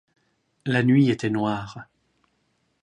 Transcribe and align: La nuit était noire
La 0.65 0.81
nuit 0.81 1.11
était 1.11 1.29
noire 1.29 1.85